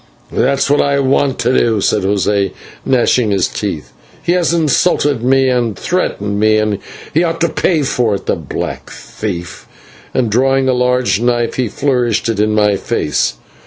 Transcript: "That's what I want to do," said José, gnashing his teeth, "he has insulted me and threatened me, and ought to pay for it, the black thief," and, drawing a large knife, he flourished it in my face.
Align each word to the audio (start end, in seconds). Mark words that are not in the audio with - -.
"That's 0.31 0.67
what 0.67 0.81
I 0.81 0.97
want 0.99 1.37
to 1.41 1.55
do," 1.55 1.79
said 1.79 2.01
José, 2.01 2.53
gnashing 2.83 3.29
his 3.29 3.47
teeth, 3.47 3.93
"he 4.23 4.31
has 4.31 4.51
insulted 4.51 5.21
me 5.21 5.47
and 5.47 5.77
threatened 5.77 6.39
me, 6.39 6.57
and 6.57 6.79
ought 7.23 7.39
to 7.41 7.49
pay 7.49 7.83
for 7.83 8.15
it, 8.15 8.25
the 8.25 8.35
black 8.35 8.89
thief," 8.89 9.67
and, 10.11 10.31
drawing 10.31 10.67
a 10.67 10.73
large 10.73 11.19
knife, 11.21 11.53
he 11.53 11.67
flourished 11.67 12.29
it 12.29 12.39
in 12.39 12.55
my 12.55 12.77
face. 12.77 13.35